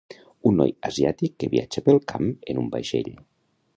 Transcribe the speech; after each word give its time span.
Un 0.51 0.55
noi 0.61 0.71
asiàtic 0.89 1.35
que 1.43 1.49
viatja 1.51 1.83
pel 1.89 2.01
camp 2.13 2.33
en 2.55 2.63
un 2.63 2.73
vaixell. 2.77 3.13